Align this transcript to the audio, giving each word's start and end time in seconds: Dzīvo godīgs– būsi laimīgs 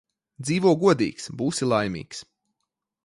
Dzīvo 0.45 0.71
godīgs– 0.85 1.29
būsi 1.43 1.67
laimīgs 1.69 2.25